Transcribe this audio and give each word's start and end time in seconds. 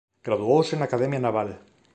Graduouse 0.27 0.73
na 0.75 0.87
Academia 0.89 1.23
Naval. 1.25 1.49